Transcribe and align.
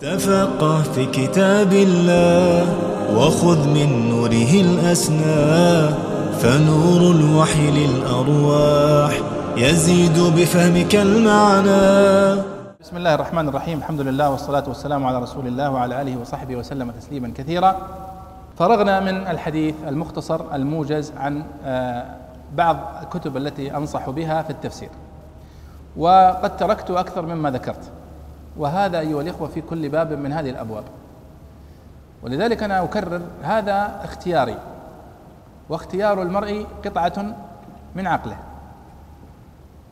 تفقه 0.00 0.82
في 0.82 1.06
كتاب 1.06 1.72
الله 1.72 2.66
وخذ 3.16 3.68
من 3.68 4.08
نوره 4.08 4.52
الأسنى 4.60 5.88
فنور 6.38 7.10
الوحي 7.10 7.70
للأرواح 7.70 9.12
يزيد 9.56 10.18
بفهمك 10.18 10.94
المعنى. 10.94 12.42
بسم 12.80 12.96
الله 12.96 13.14
الرحمن 13.14 13.48
الرحيم 13.48 13.78
الحمد 13.78 14.00
لله 14.00 14.30
والصلاة 14.30 14.64
والسلام 14.68 15.06
على 15.06 15.18
رسول 15.18 15.46
الله 15.46 15.70
وعلى 15.70 16.02
آله 16.02 16.20
وصحبه 16.20 16.56
وسلم 16.56 16.90
تسليما 16.90 17.32
كثيرا. 17.36 17.76
فرغنا 18.58 19.00
من 19.00 19.26
الحديث 19.26 19.74
المختصر 19.88 20.54
الموجز 20.54 21.12
عن 21.16 21.44
آه، 21.64 22.04
بعض 22.54 22.76
الكتب 23.02 23.36
التي 23.36 23.76
أنصح 23.76 24.10
بها 24.10 24.42
في 24.42 24.50
التفسير. 24.50 24.90
وقد 25.96 26.56
تركت 26.56 26.90
أكثر 26.90 27.26
مما 27.26 27.50
ذكرت. 27.50 27.97
وهذا 28.58 28.98
أيها 28.98 29.20
الإخوة 29.20 29.48
في 29.48 29.60
كل 29.60 29.88
باب 29.88 30.12
من 30.12 30.32
هذه 30.32 30.50
الأبواب. 30.50 30.84
ولذلك 32.22 32.62
أنا 32.62 32.84
أكرر 32.84 33.20
هذا 33.42 34.00
اختياري. 34.04 34.58
واختيار 35.68 36.22
المرء 36.22 36.66
قطعة 36.84 37.36
من 37.94 38.06
عقله. 38.06 38.36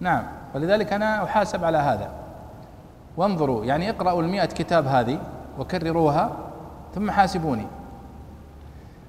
نعم 0.01 0.23
ولذلك 0.55 0.93
أنا 0.93 1.25
أحاسب 1.25 1.65
على 1.65 1.79
هذا. 1.79 2.11
وانظروا 3.17 3.65
يعني 3.65 3.91
اقرأوا 3.91 4.23
المئة 4.23 4.47
كتاب 4.47 4.87
هذه 4.87 5.19
وكرروها 5.59 6.37
ثم 6.95 7.11
حاسبوني. 7.11 7.67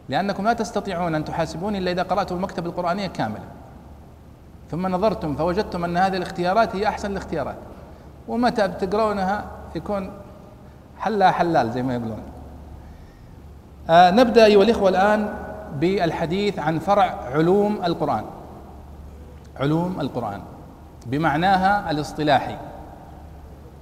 لأنكم 0.09 0.43
لا 0.43 0.53
تستطيعون 0.53 1.15
أن 1.15 1.25
تحاسبوني 1.25 1.77
إلا 1.77 1.91
إذا 1.91 2.03
قرأتوا 2.03 2.37
المكتب 2.37 2.65
القرآنية 2.65 3.07
كاملة 3.07 3.43
ثم 4.71 4.87
نظرتم 4.87 5.35
فوجدتم 5.35 5.83
أن 5.83 5.97
هذه 5.97 6.17
الاختيارات 6.17 6.75
هي 6.75 6.87
أحسن 6.87 7.11
الاختيارات. 7.11 7.55
ومتى 8.27 8.67
بتقرونها؟ 8.67 9.45
يكون 9.75 10.11
حلا 10.99 11.31
حلال 11.31 11.71
زي 11.71 11.83
ما 11.83 11.93
يقولون. 11.93 12.21
آه 13.89 14.11
نبدأ 14.11 14.45
أيها 14.45 14.63
الإخوة 14.63 14.89
الآن 14.89 15.33
بالحديث 15.79 16.59
عن 16.59 16.79
فرع 16.79 17.15
علوم 17.33 17.79
القرآن. 17.83 18.23
علوم 19.59 20.01
القرآن. 20.01 20.41
بمعناها 21.05 21.91
الاصطلاحي. 21.91 22.55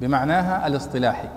بمعناها 0.02 0.68
الاصطلاحي. 0.68 1.28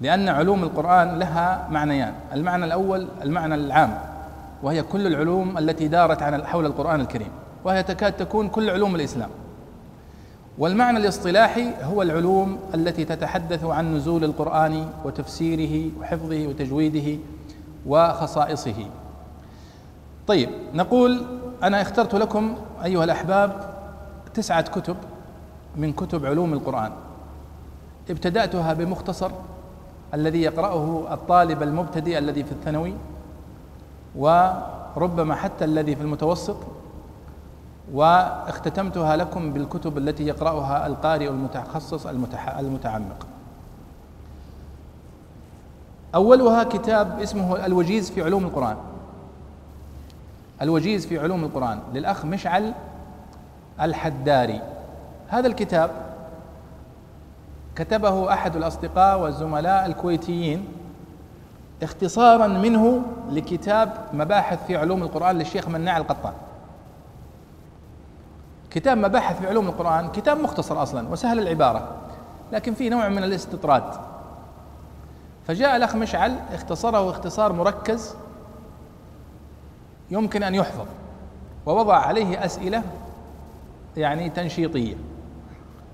لأن 0.00 0.28
علوم 0.28 0.62
القرآن 0.62 1.18
لها 1.18 1.68
معنيان. 1.70 2.12
المعنى 2.32 2.64
الأول 2.64 3.08
المعنى 3.22 3.54
العام 3.54 3.98
وهي 4.62 4.82
كل 4.82 5.06
العلوم 5.06 5.58
التي 5.58 5.88
دارت 5.88 6.22
عن 6.22 6.46
حول 6.46 6.66
القرآن 6.66 7.00
الكريم 7.00 7.30
وهي 7.64 7.82
تكاد 7.82 8.12
تكون 8.12 8.48
كل 8.48 8.70
علوم 8.70 8.94
الإسلام. 8.94 9.30
والمعنى 10.58 10.98
الاصطلاحي 10.98 11.70
هو 11.82 12.02
العلوم 12.02 12.58
التي 12.74 13.04
تتحدث 13.04 13.64
عن 13.64 13.94
نزول 13.94 14.24
القرآن 14.24 14.88
وتفسيره 15.04 15.90
وحفظه 16.00 16.46
وتجويده 16.46 17.18
وخصائصه. 17.86 18.86
طيب 20.26 20.48
نقول 20.74 21.22
أنا 21.62 21.82
اخترت 21.82 22.14
لكم 22.14 22.54
أيها 22.84 23.04
الأحباب 23.04 23.74
تسعة 24.34 24.62
كتب 24.62 24.96
من 25.76 25.92
كتب 25.92 26.26
علوم 26.26 26.52
القرآن. 26.52 26.92
ابتدأتها 28.10 28.72
بمختصر 28.72 29.30
الذي 30.14 30.42
يقرأه 30.42 31.14
الطالب 31.14 31.62
المبتدئ 31.62 32.18
الذي 32.18 32.44
في 32.44 32.52
الثانوي 32.52 32.94
وربما 34.16 35.34
حتى 35.34 35.64
الذي 35.64 35.96
في 35.96 36.02
المتوسط 36.02 36.56
واختتمتها 37.92 39.16
لكم 39.16 39.52
بالكتب 39.52 39.98
التي 39.98 40.26
يقرأها 40.26 40.86
القارئ 40.86 41.28
المتخصص 41.28 42.06
المتعمق. 42.58 43.26
أولها 46.14 46.64
كتاب 46.64 47.20
اسمه 47.20 47.66
الوجيز 47.66 48.10
في 48.10 48.22
علوم 48.22 48.44
القرآن. 48.44 48.76
الوجيز 50.62 51.06
في 51.06 51.18
علوم 51.18 51.44
القرآن 51.44 51.80
للأخ 51.94 52.24
مشعل 52.24 52.72
الحداري. 53.80 54.60
هذا 55.28 55.46
الكتاب 55.46 55.90
كتبه 57.76 58.32
أحد 58.32 58.56
الأصدقاء 58.56 59.20
والزملاء 59.20 59.86
الكويتيين 59.86 60.68
اختصارا 61.82 62.46
منه 62.46 63.02
لكتاب 63.30 63.92
مباحث 64.12 64.66
في 64.66 64.76
علوم 64.76 65.02
القرآن 65.02 65.38
للشيخ 65.38 65.68
مناع 65.68 65.96
القطان. 65.96 66.32
كتاب 68.74 68.98
مباحث 68.98 69.40
في 69.40 69.46
علوم 69.46 69.68
القرآن 69.68 70.08
كتاب 70.12 70.38
مختصر 70.40 70.82
أصلا 70.82 71.08
وسهل 71.08 71.38
العبارة 71.38 71.96
لكن 72.52 72.74
فيه 72.74 72.90
نوع 72.90 73.08
من 73.08 73.24
الاستطراد. 73.24 73.84
فجاء 75.46 75.76
الأخ 75.76 75.96
مشعل 75.96 76.36
اختصره 76.52 77.10
اختصار 77.10 77.52
مركز 77.52 78.14
يمكن 80.10 80.42
أن 80.42 80.54
يحفظ 80.54 80.86
ووضع 81.66 81.96
عليه 81.96 82.44
أسئلة 82.44 82.82
يعني 83.96 84.30
تنشيطية 84.30 84.96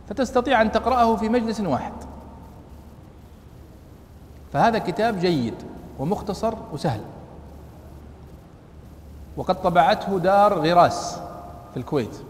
فتستطيع 0.08 0.62
أن 0.62 0.72
تقرأه 0.72 1.16
في 1.16 1.28
مجلس 1.28 1.60
واحد. 1.60 1.92
فهذا 4.52 4.78
كتاب 4.78 5.18
جيد 5.18 5.54
ومختصر 5.98 6.54
وسهل. 6.72 7.00
وقد 9.36 9.62
طبعته 9.62 10.18
دار 10.18 10.54
غراس 10.54 11.20
في 11.70 11.76
الكويت. 11.76 12.29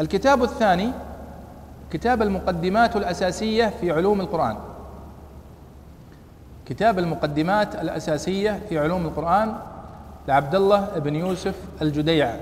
الكتاب 0.00 0.42
الثاني 0.42 0.90
كتاب 1.90 2.22
المقدمات 2.22 2.96
الأساسية 2.96 3.66
في 3.80 3.92
علوم 3.92 4.20
القرآن. 4.20 4.56
كتاب 6.66 6.98
المقدمات 6.98 7.74
الأساسية 7.74 8.60
في 8.68 8.78
علوم 8.78 9.06
القرآن 9.06 9.54
لعبد 10.28 10.54
الله 10.54 10.88
بن 10.96 11.16
يوسف 11.16 11.54
الجديع. 11.82 12.36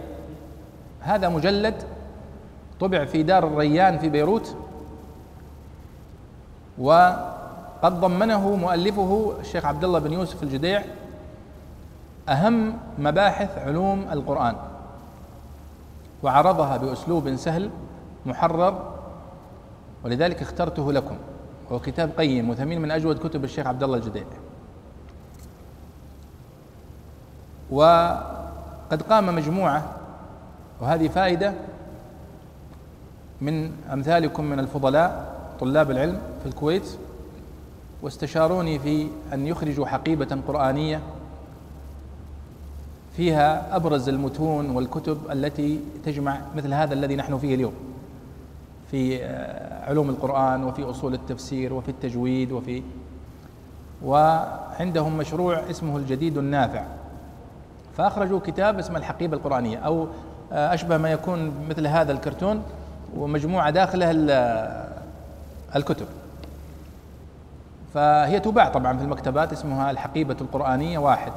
هذا 1.00 1.28
مجلد 1.28 1.74
طبع 2.80 3.04
في 3.04 3.22
دار 3.22 3.46
الريان 3.46 3.98
في 3.98 4.08
بيروت 4.08 4.56
وقد 6.78 8.00
ضمنه 8.00 8.56
مؤلفه 8.56 9.32
الشيخ 9.40 9.64
عبد 9.64 9.84
الله 9.84 9.98
بن 9.98 10.12
يوسف 10.12 10.42
الجديع 10.42 10.82
أهم 12.28 12.78
مباحث 12.98 13.58
علوم 13.58 14.06
القرآن. 14.12 14.54
وعرضها 16.22 16.76
بأسلوب 16.76 17.36
سهل 17.36 17.70
محرر 18.26 18.94
ولذلك 20.04 20.42
اخترته 20.42 20.92
لكم. 20.92 21.16
هو 21.72 21.78
كتاب 21.78 22.10
قيم 22.18 22.50
وثمين 22.50 22.80
من 22.80 22.90
أجود 22.90 23.18
كتب 23.18 23.44
الشيخ 23.44 23.66
عبد 23.66 23.82
الله 23.82 23.96
الجديد. 23.96 24.26
وقد 27.70 29.02
قام 29.10 29.34
مجموعة 29.34 29.82
وهذه 30.80 31.08
فائدة 31.08 31.54
من 33.40 33.72
أمثالكم 33.92 34.44
من 34.44 34.58
الفضلاء 34.58 35.34
طلاب 35.60 35.90
العلم 35.90 36.20
في 36.42 36.48
الكويت 36.48 36.98
واستشاروني 38.02 38.78
في 38.78 39.08
أن 39.32 39.46
يخرجوا 39.46 39.86
حقيبة 39.86 40.38
قرآنية 40.48 41.00
فيها 43.16 43.76
أبرز 43.76 44.08
المتون 44.08 44.70
والكتب 44.70 45.18
التي 45.32 45.80
تجمع 46.04 46.40
مثل 46.56 46.74
هذا 46.74 46.94
الذي 46.94 47.16
نحن 47.16 47.38
فيه 47.38 47.54
اليوم. 47.54 47.72
في 48.90 49.24
آه، 49.24 49.90
علوم 49.90 50.10
القرآن 50.10 50.64
وفي 50.64 50.82
أصول 50.82 51.14
التفسير 51.14 51.72
وفي 51.74 51.88
التجويد 51.88 52.52
وفي 52.52 52.82
وعندهم 54.04 55.18
مشروع 55.18 55.70
اسمه 55.70 55.96
الجديد 55.96 56.38
النافع. 56.38 56.84
فأخرجوا 57.96 58.40
كتاب 58.40 58.78
اسمه 58.78 58.98
الحقيبة 58.98 59.36
القرآنية 59.36 59.78
أو 59.78 60.06
آه، 60.52 60.74
أشبه 60.74 60.96
ما 60.96 61.12
يكون 61.12 61.52
مثل 61.70 61.86
هذا 61.86 62.12
الكرتون 62.12 62.62
ومجموعة 63.16 63.70
داخله 63.70 64.10
الكتب. 65.76 66.06
فهي 67.94 68.40
تباع 68.40 68.68
طبعا 68.68 68.96
في 68.96 69.04
المكتبات 69.04 69.52
اسمها 69.52 69.90
الحقيبة 69.90 70.36
القرآنية 70.40 70.98
واحد. 70.98 71.32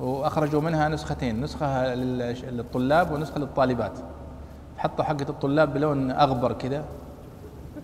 وأخرجوا 0.00 0.60
منها 0.60 0.88
نسختين 0.88 1.40
نسخة 1.40 1.94
للطلاب 1.94 3.12
ونسخة 3.12 3.38
للطالبات. 3.38 3.92
حطوا 4.78 5.04
حقة 5.04 5.26
الطلاب 5.28 5.74
بلون 5.74 6.10
أغبر 6.10 6.52
كذا 6.52 6.84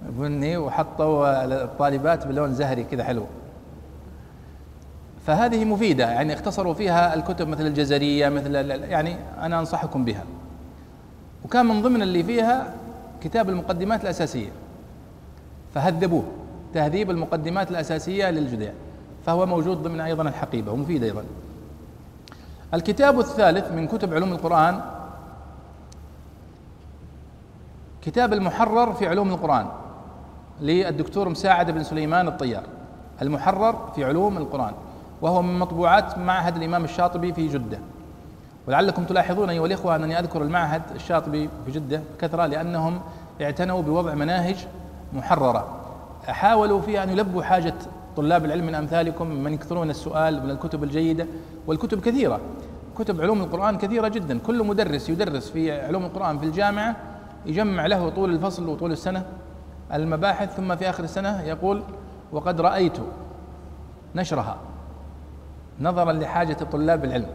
بني 0.08 0.56
وحطوا 0.56 1.44
الطالبات 1.44 2.26
بلون 2.26 2.54
زهري 2.54 2.84
كذا 2.84 3.04
حلو. 3.04 3.24
فهذه 5.26 5.64
مفيدة 5.64 6.10
يعني 6.10 6.34
اختصروا 6.34 6.74
فيها 6.74 7.14
الكتب 7.14 7.48
مثل 7.48 7.66
الجزرية 7.66 8.28
مثل 8.28 8.54
يعني 8.54 9.16
أنا 9.40 9.60
أنصحكم 9.60 10.04
بها. 10.04 10.24
وكان 11.44 11.66
من 11.66 11.82
ضمن 11.82 12.02
اللي 12.02 12.22
فيها 12.22 12.74
كتاب 13.20 13.48
المقدمات 13.48 14.02
الأساسية. 14.02 14.50
فهذبوه 15.74 16.24
تهذيب 16.74 17.10
المقدمات 17.10 17.70
الأساسية 17.70 18.30
للجديع 18.30 18.72
فهو 19.26 19.46
موجود 19.46 19.82
ضمن 19.82 20.00
أيضا 20.00 20.22
الحقيبة 20.22 20.72
ومفيد 20.72 21.02
أيضا. 21.04 21.24
الكتاب 22.74 23.20
الثالث 23.20 23.72
من 23.72 23.86
كتب 23.86 24.14
علوم 24.14 24.32
القرآن 24.32 24.80
كتاب 28.02 28.32
المحرر 28.32 28.92
في 28.92 29.08
علوم 29.08 29.28
القرآن 29.30 29.66
للدكتور 30.60 31.28
مساعد 31.28 31.70
بن 31.70 31.82
سليمان 31.82 32.28
الطيار 32.28 32.62
المحرر 33.22 33.92
في 33.94 34.04
علوم 34.04 34.36
القرآن 34.36 34.72
وهو 35.22 35.42
من 35.42 35.58
مطبوعات 35.58 36.18
معهد 36.18 36.56
الإمام 36.56 36.84
الشاطبي 36.84 37.32
في 37.32 37.48
جدة. 37.48 37.78
ولعلكم 38.68 39.04
تلاحظون 39.04 39.50
أيها 39.50 39.66
الإخوة 39.66 39.96
أنني 39.96 40.18
أذكر 40.18 40.42
المعهد 40.42 40.82
الشاطبي 40.94 41.50
في 41.66 41.72
جدة 41.72 42.02
بكثرة 42.14 42.46
لأنهم 42.46 43.00
اعتنوا 43.40 43.82
بوضع 43.82 44.14
مناهج 44.14 44.66
محررة 45.12 45.66
حاولوا 46.26 46.80
فيها 46.80 47.02
أن 47.02 47.10
يلبوا 47.10 47.42
حاجة 47.42 47.74
طلاب 48.16 48.44
العلم 48.44 48.66
من 48.66 48.74
أمثالكم 48.74 49.26
من 49.26 49.52
يكثرون 49.52 49.90
السؤال 49.90 50.42
من 50.44 50.50
الكتب 50.50 50.84
الجيدة 50.84 51.26
والكتب 51.66 52.00
كثيرة. 52.00 52.40
كتب 52.98 53.20
علوم 53.20 53.42
القرآن 53.42 53.78
كثيرة 53.78 54.08
جدا. 54.08 54.38
كل 54.38 54.66
مدرس 54.66 55.10
يدرس 55.10 55.50
في 55.50 55.72
علوم 55.80 56.04
القرآن 56.04 56.38
في 56.38 56.44
الجامعة 56.46 56.96
يجمع 57.46 57.86
له 57.86 58.08
طول 58.08 58.30
الفصل 58.30 58.68
وطول 58.68 58.92
السنة 58.92 59.26
المباحث 59.92 60.56
ثم 60.56 60.76
في 60.76 60.90
آخر 60.90 61.04
السنة 61.04 61.42
يقول 61.42 61.82
وقد 62.32 62.60
رأيت 62.60 62.98
نشرها 64.14 64.56
نظرا 65.80 66.12
لحاجة 66.12 66.52
طلاب 66.52 67.04
العلم 67.04 67.26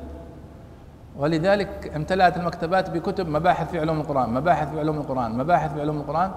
ولذلك 1.18 1.92
امتلأت 1.96 2.38
المكتبات 2.38 2.90
بكتب 2.90 3.30
مباحث 3.30 3.72
في 3.72 3.80
علوم 3.80 4.00
القرآن 4.00 4.34
مباحث 4.34 4.70
في 4.72 4.80
علوم 4.80 4.98
القرآن 4.98 5.38
مباحث 5.38 5.74
في 5.74 5.82
علوم 5.82 5.98
القرآن 5.98 6.32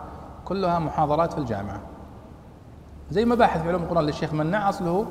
كلها 0.45 0.79
محاضرات 0.79 1.33
في 1.33 1.39
الجامعة. 1.39 1.81
زي 3.13 3.25
مباحث 3.25 3.63
في 3.63 3.69
علوم 3.69 3.83
القرآن 3.83 4.05
للشيخ 4.07 4.33
منع 4.33 4.69
أصله 4.69 5.07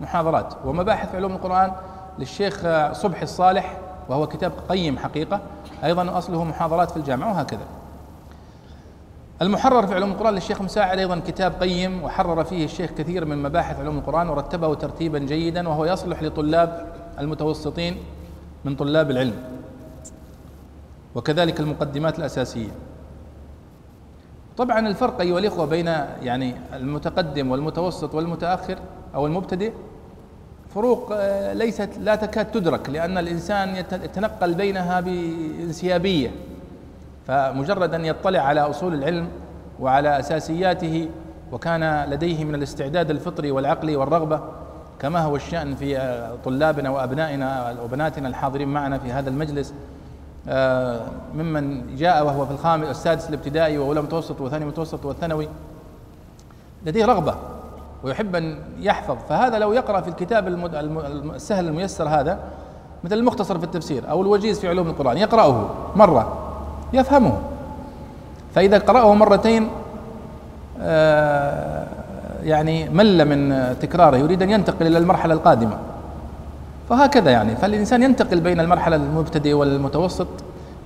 محاضرات 0.00 0.54
ومباحث 0.64 1.10
في 1.10 1.16
علوم 1.16 1.32
القرآن 1.32 1.72
للشيخ 2.18 2.66
صبحي 2.92 3.22
الصالح 3.22 3.78
وهو 4.08 4.26
كتاب 4.26 4.52
قيم 4.68 4.98
حقيقة 4.98 5.40
أيضا 5.84 6.18
أصله 6.18 6.44
محاضرات 6.44 6.90
في 6.90 6.96
الجامعة 6.96 7.32
وهكذا. 7.32 7.66
المحرر 9.42 9.86
في 9.86 9.94
علوم 9.94 10.10
القرآن 10.10 10.34
للشيخ 10.34 10.62
مساعد 10.62 10.98
أيضا 10.98 11.20
كتاب 11.26 11.52
قيم 11.60 12.02
وحرر 12.02 12.44
فيه 12.44 12.64
الشيخ 12.64 12.90
كثير 12.90 13.24
من 13.24 13.42
مباحث 13.42 13.80
علوم 13.80 13.98
القرآن 13.98 14.28
ورتبه 14.28 14.74
ترتيبا 14.74 15.18
جيدا 15.18 15.68
وهو 15.68 15.84
يصلح 15.84 16.22
لطلاب 16.22 16.86
المتوسطين 17.18 17.96
من 18.64 18.76
طلاب 18.76 19.10
العلم 19.10 19.34
وكذلك 21.14 21.60
المقدمات 21.60 22.18
الأساسية. 22.18 22.70
طبعا 24.56 24.88
الفرق 24.88 25.20
أيها 25.20 25.38
الإخوة 25.38 25.66
بين 25.66 25.86
يعني 26.22 26.54
المتقدم 26.74 27.50
والمتوسط 27.50 28.14
والمتأخر 28.14 28.78
أو 29.14 29.26
المبتدئ 29.26 29.72
فروق 30.74 31.12
آه، 31.12 31.52
ليست 31.52 31.90
لا 32.00 32.14
تكاد 32.16 32.50
تدرك 32.50 32.90
لأن 32.90 33.18
الإنسان 33.18 33.76
يتنقل 33.76 34.54
بينها 34.54 35.00
بانسيابية 35.00 36.30
فمجرد 37.26 37.94
أن 37.94 38.04
يطلع 38.04 38.40
على 38.40 38.60
أصول 38.60 38.94
العلم 38.94 39.28
وعلى 39.80 40.18
أساسياته 40.18 41.08
وكان 41.52 42.10
لديه 42.10 42.44
من 42.44 42.54
الاستعداد 42.54 43.10
الفطري 43.10 43.50
والعقلي 43.50 43.96
والرغبة 43.96 44.40
كما 44.98 45.20
هو 45.20 45.36
الشأن 45.36 45.74
في 45.74 45.98
آه، 45.98 46.34
طلابنا 46.44 46.90
وأبنائنا 46.90 47.76
وبناتنا 47.84 48.28
الحاضرين 48.28 48.68
معنا 48.68 48.98
في 48.98 49.12
هذا 49.12 49.30
المجلس 49.30 49.74
ممن 51.34 51.96
جاء 51.96 52.26
وهو 52.26 52.46
في 52.46 52.52
الخامس 52.52 52.88
السادس 52.88 53.28
الابتدائي 53.28 53.78
وأولى 53.78 54.02
متوسط 54.02 54.40
وثاني 54.40 54.64
متوسط 54.64 55.04
والثانوي 55.04 55.48
لديه 56.86 57.04
رغبة 57.04 57.34
ويحب 58.04 58.36
أن 58.36 58.58
يحفظ. 58.78 59.16
فهذا 59.28 59.58
لو 59.58 59.72
يقرأ 59.72 60.00
في 60.00 60.08
الكتاب 60.08 60.48
السهل 61.34 61.68
الميسر 61.68 62.08
هذا 62.08 62.38
مثل 63.04 63.14
المختصر 63.14 63.58
في 63.58 63.64
التفسير 63.64 64.10
أو 64.10 64.22
الوجيز 64.22 64.60
في 64.60 64.68
علوم 64.68 64.88
القرآن 64.88 65.18
يقرأه 65.18 65.70
مرة 65.96 66.38
يفهمه. 66.92 67.38
فإذا 68.54 68.78
قرأه 68.78 69.14
مرتين 69.14 69.68
آه، 70.80 71.86
يعني 72.42 72.88
مل 72.88 73.24
من 73.24 73.74
تكراره 73.80 74.16
يريد 74.16 74.42
أن 74.42 74.50
ينتقل 74.50 74.86
إلى 74.86 74.98
المرحلة 74.98 75.34
القادمة. 75.34 75.78
فهكذا 76.88 77.30
يعني. 77.30 77.56
فالإنسان 77.56 78.02
ينتقل 78.02 78.40
بين 78.40 78.60
المرحلة 78.60 78.96
المبتدئ 78.96 79.52
والمتوسط 79.52 80.26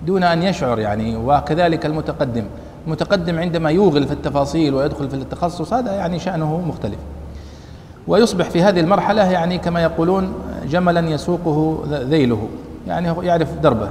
دون 0.06 0.22
أن 0.22 0.42
يشعر 0.42 0.78
يعني. 0.78 1.16
وكذلك 1.16 1.86
المتقدم. 1.86 2.44
المتقدم 2.86 3.38
عندما 3.38 3.70
يوغل 3.70 4.06
في 4.06 4.12
التفاصيل 4.12 4.74
ويدخل 4.74 5.08
في 5.08 5.14
التخصص 5.14 5.72
هذا 5.72 5.92
يعني 5.92 6.18
شأنه 6.18 6.60
مختلف. 6.68 6.98
ويصبح 8.06 8.50
في 8.50 8.62
هذه 8.62 8.80
المرحلة 8.80 9.30
يعني 9.30 9.58
كما 9.58 9.82
يقولون 9.82 10.32
جملا 10.66 11.10
يسوقه 11.10 11.84
ذيله. 11.88 12.48
يعني 12.86 13.26
يعرف 13.26 13.48
دربه. 13.62 13.88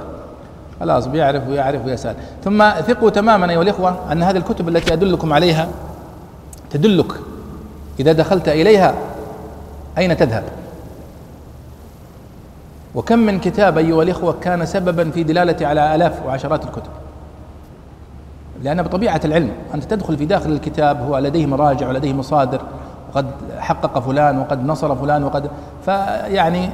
خلاص 0.80 1.06
بيعرف 1.06 1.48
ويعرف 1.48 1.86
ويسأل. 1.86 2.14
ثم 2.44 2.70
ثقوا 2.70 3.10
تماما 3.10 3.50
أيها 3.50 3.62
الإخوة 3.62 4.12
أن 4.12 4.22
هذه 4.22 4.36
الكتب 4.36 4.68
التي 4.68 4.92
أدلكم 4.92 5.32
عليها 5.32 5.68
تدلك. 6.70 7.12
إذا 8.00 8.12
دخلت 8.12 8.48
إليها 8.48 8.94
أين 9.98 10.16
تذهب؟ 10.16 10.44
وكم 12.94 13.18
من 13.18 13.40
كتاب 13.40 13.78
أيها 13.78 14.02
الإخوة 14.02 14.34
كان 14.40 14.66
سببا 14.66 15.10
في 15.10 15.22
دلالة 15.22 15.66
على 15.66 15.94
آلاف 15.94 16.26
وعشرات 16.26 16.64
الكتب؟ 16.64 16.90
لأن 18.62 18.82
بطبيعة 18.82 19.20
العلم 19.24 19.50
أنت 19.74 19.84
تدخل 19.84 20.16
في 20.16 20.24
داخل 20.26 20.52
الكتاب 20.52 21.02
هو 21.02 21.18
لديه 21.18 21.46
مراجع 21.46 21.88
ولديه 21.88 22.12
مصادر 22.12 22.60
وقد 23.10 23.26
حقق 23.58 23.98
فلان 23.98 24.38
وقد 24.38 24.66
نصر 24.66 24.96
فلان 24.96 25.24
وقد 25.24 25.50
فيعني 25.84 26.68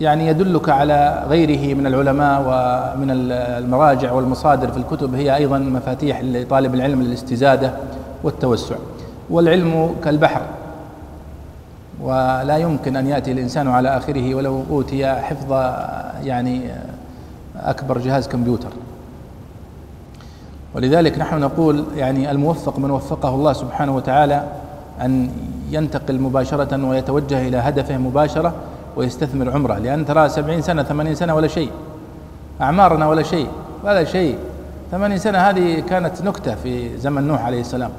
يعني 0.00 0.26
يدلك 0.26 0.68
على 0.68 1.24
غيره 1.28 1.74
من 1.74 1.86
العلماء 1.86 2.40
ومن 2.40 3.10
المراجع 3.10 4.12
والمصادر 4.12 4.72
في 4.72 4.76
الكتب 4.76 5.14
هي 5.14 5.36
أيضا 5.36 5.58
مفاتيح 5.58 6.20
لطالب 6.22 6.74
العلم 6.74 7.02
للاستزادة 7.02 7.72
والتوسع. 8.24 8.74
والعلم 9.30 9.94
كالبحر. 10.04 10.42
ولا 12.00 12.56
يمكن 12.56 12.96
أن 12.96 13.06
يأتي 13.06 13.32
الإنسان 13.32 13.68
على 13.68 13.96
آخره 13.96 14.34
ولو 14.34 14.64
أوتي 14.70 15.06
حفظ 15.06 15.52
يعني 16.24 16.70
أكبر 17.56 17.98
جهاز 17.98 18.28
كمبيوتر. 18.28 18.70
ولذلك 20.74 21.18
نحن 21.18 21.40
نقول 21.40 21.84
يعني 21.96 22.30
الموفق 22.30 22.78
من 22.78 22.90
وفقه 22.90 23.28
الله 23.34 23.52
سبحانه 23.52 23.96
وتعالى 23.96 24.44
أن 25.00 25.30
ينتقل 25.70 26.20
مباشرة 26.20 26.86
ويتوجه 26.88 27.48
إلى 27.48 27.56
هدفه 27.56 27.96
مباشرة 27.96 28.54
ويستثمر 28.96 29.50
عمره. 29.50 29.78
لأن 29.78 30.06
ترى 30.06 30.28
سبعين 30.28 30.62
سنة 30.62 30.82
ثمانين 30.82 31.14
سنة 31.14 31.34
ولا 31.34 31.48
شيء. 31.48 31.70
أعمارنا 32.60 33.08
ولا 33.08 33.22
شيء. 33.22 33.48
ولا 33.84 34.04
شيء. 34.04 34.38
ثمانين 34.90 35.18
سنة 35.18 35.38
هذه 35.38 35.80
كانت 35.80 36.22
نكتة 36.22 36.54
في 36.54 36.98
زمن 36.98 37.28
نوح 37.28 37.44
عليه 37.44 37.60
السلام. 37.60 37.90